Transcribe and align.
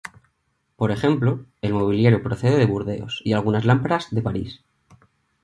Por 0.77 0.89
ejemplo, 0.89 1.45
el 1.61 1.75
mobiliario 1.75 2.23
procede 2.23 2.57
de 2.57 2.65
Burdeos 2.65 3.21
y 3.23 3.33
algunas 3.33 3.65
lámparas 3.65 4.09
de 4.09 4.23
París. 4.23 4.63